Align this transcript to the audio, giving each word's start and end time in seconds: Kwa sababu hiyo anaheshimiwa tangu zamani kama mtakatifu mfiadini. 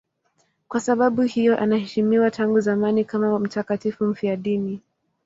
Kwa 0.67 0.79
sababu 0.79 1.21
hiyo 1.21 1.57
anaheshimiwa 1.59 2.31
tangu 2.31 2.59
zamani 2.59 3.05
kama 3.05 3.39
mtakatifu 3.39 4.05
mfiadini. 4.05 4.81